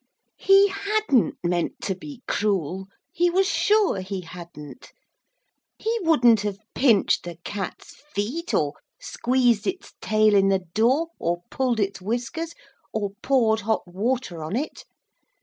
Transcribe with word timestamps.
He 0.39 0.69
hadn't 0.69 1.37
meant 1.43 1.79
to 1.81 1.93
be 1.93 2.23
cruel; 2.27 2.87
he 3.11 3.29
was 3.29 3.47
sure 3.47 3.99
he 4.01 4.21
hadn't; 4.21 4.93
he 5.77 5.95
wouldn't 6.01 6.41
have 6.41 6.57
pinched 6.73 7.21
the 7.23 7.35
cat's 7.43 7.93
feet 8.11 8.51
or 8.51 8.73
squeezed 8.99 9.67
its 9.67 9.93
tail 10.01 10.33
in 10.33 10.49
the 10.49 10.65
door, 10.73 11.09
or 11.19 11.43
pulled 11.51 11.79
its 11.79 12.01
whiskers, 12.01 12.55
or 12.91 13.11
poured 13.21 13.59
hot 13.59 13.83
water 13.85 14.43
on 14.43 14.55
it. 14.55 14.85